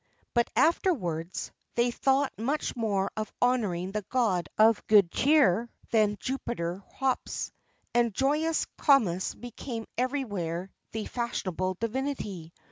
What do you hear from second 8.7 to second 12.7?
Comus became everywhere the fashionable divinity.